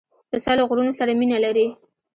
پسه 0.29 0.51
له 0.57 0.63
غرونو 0.69 0.93
سره 0.99 1.11
مینه 1.19 1.37
لري. 1.45 1.67